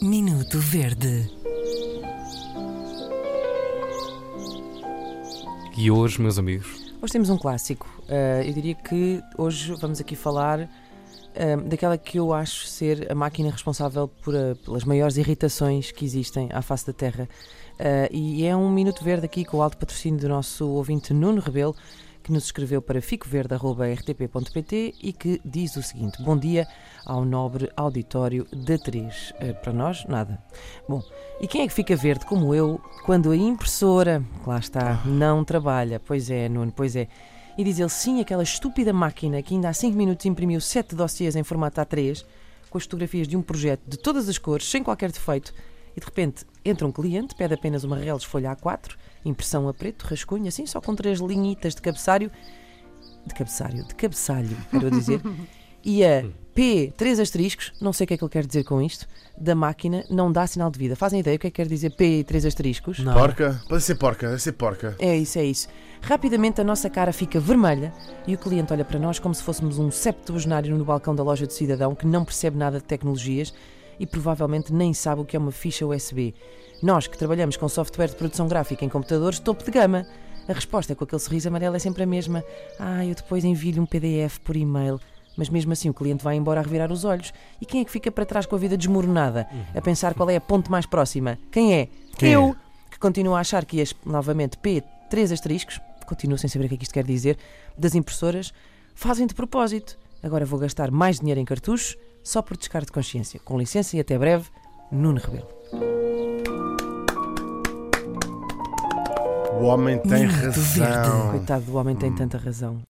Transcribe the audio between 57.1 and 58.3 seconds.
asteriscos, não sei o que é que ele